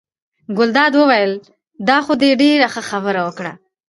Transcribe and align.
ګلداد 0.57 0.93
وویل: 0.97 1.33
دا 1.87 1.97
خو 2.05 2.13
دې 2.21 2.31
ډېره 2.41 2.67
ښه 2.73 2.81
خبره 2.89 3.21
وکړه. 3.27 3.53